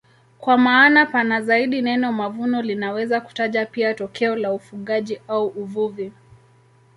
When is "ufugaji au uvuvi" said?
4.53-6.13